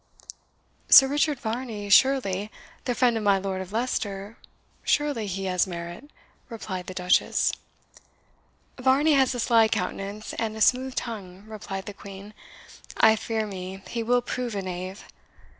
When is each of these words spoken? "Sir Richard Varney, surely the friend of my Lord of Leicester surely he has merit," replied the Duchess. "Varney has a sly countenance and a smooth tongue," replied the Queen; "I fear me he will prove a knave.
"Sir 0.89 1.07
Richard 1.07 1.39
Varney, 1.39 1.87
surely 1.91 2.49
the 2.85 2.95
friend 2.95 3.15
of 3.17 3.21
my 3.21 3.37
Lord 3.37 3.61
of 3.61 3.71
Leicester 3.71 4.35
surely 4.83 5.27
he 5.27 5.45
has 5.45 5.67
merit," 5.67 6.09
replied 6.49 6.87
the 6.87 6.95
Duchess. 6.95 7.53
"Varney 8.79 9.13
has 9.13 9.35
a 9.35 9.39
sly 9.39 9.67
countenance 9.67 10.33
and 10.39 10.57
a 10.57 10.61
smooth 10.61 10.95
tongue," 10.95 11.43
replied 11.45 11.85
the 11.85 11.93
Queen; 11.93 12.33
"I 12.97 13.15
fear 13.15 13.45
me 13.45 13.83
he 13.89 14.01
will 14.01 14.23
prove 14.23 14.55
a 14.55 14.63
knave. 14.63 15.03